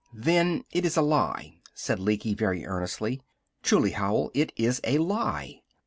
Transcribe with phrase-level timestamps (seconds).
[0.15, 3.21] "Then it is a lie," said Lecky, very earnestly.
[3.61, 5.61] "Truly, Howell, it is a lie!"